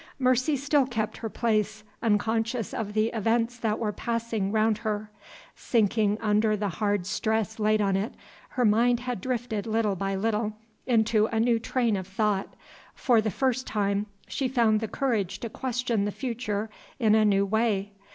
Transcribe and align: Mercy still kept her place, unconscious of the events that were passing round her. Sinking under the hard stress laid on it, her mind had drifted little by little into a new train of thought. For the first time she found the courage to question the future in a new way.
Mercy 0.17 0.57
still 0.57 0.87
kept 0.87 1.17
her 1.17 1.29
place, 1.29 1.83
unconscious 2.01 2.73
of 2.73 2.93
the 2.93 3.09
events 3.09 3.59
that 3.59 3.77
were 3.77 3.91
passing 3.91 4.51
round 4.51 4.79
her. 4.79 5.11
Sinking 5.55 6.17
under 6.19 6.57
the 6.57 6.69
hard 6.69 7.05
stress 7.05 7.59
laid 7.59 7.79
on 7.83 7.95
it, 7.95 8.15
her 8.49 8.65
mind 8.65 9.01
had 9.01 9.21
drifted 9.21 9.67
little 9.67 9.95
by 9.95 10.15
little 10.15 10.53
into 10.87 11.27
a 11.27 11.39
new 11.39 11.59
train 11.59 11.95
of 11.95 12.07
thought. 12.07 12.55
For 12.95 13.21
the 13.21 13.29
first 13.29 13.67
time 13.67 14.07
she 14.27 14.47
found 14.47 14.79
the 14.79 14.87
courage 14.87 15.37
to 15.41 15.51
question 15.51 16.05
the 16.05 16.11
future 16.11 16.71
in 16.97 17.13
a 17.13 17.23
new 17.23 17.45
way. 17.45 17.91